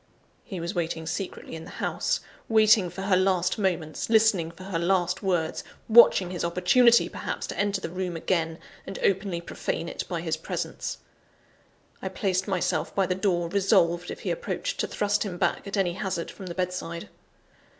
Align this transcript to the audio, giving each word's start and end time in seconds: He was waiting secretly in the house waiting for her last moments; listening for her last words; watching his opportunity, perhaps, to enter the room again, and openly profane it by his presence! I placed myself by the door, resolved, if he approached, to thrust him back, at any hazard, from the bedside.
He 0.43 0.59
was 0.59 0.73
waiting 0.73 1.05
secretly 1.05 1.53
in 1.55 1.63
the 1.65 1.69
house 1.77 2.21
waiting 2.49 2.89
for 2.89 3.03
her 3.03 3.15
last 3.15 3.59
moments; 3.59 4.09
listening 4.09 4.49
for 4.49 4.63
her 4.63 4.79
last 4.79 5.21
words; 5.21 5.63
watching 5.87 6.31
his 6.31 6.43
opportunity, 6.43 7.07
perhaps, 7.07 7.45
to 7.45 7.57
enter 7.59 7.81
the 7.81 7.89
room 7.91 8.15
again, 8.17 8.57
and 8.87 8.97
openly 9.03 9.41
profane 9.41 9.87
it 9.87 10.03
by 10.09 10.21
his 10.21 10.37
presence! 10.37 10.97
I 12.01 12.09
placed 12.09 12.47
myself 12.47 12.95
by 12.95 13.05
the 13.05 13.13
door, 13.13 13.47
resolved, 13.47 14.09
if 14.09 14.21
he 14.21 14.31
approached, 14.31 14.79
to 14.79 14.87
thrust 14.87 15.21
him 15.21 15.37
back, 15.37 15.67
at 15.67 15.77
any 15.77 15.93
hazard, 15.93 16.31
from 16.31 16.47
the 16.47 16.55
bedside. 16.55 17.07